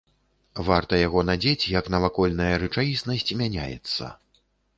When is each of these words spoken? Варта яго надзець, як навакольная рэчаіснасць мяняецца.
Варта 0.69 0.93
яго 1.07 1.21
надзець, 1.29 1.69
як 1.79 1.91
навакольная 1.97 2.49
рэчаіснасць 2.65 3.31
мяняецца. 3.45 4.11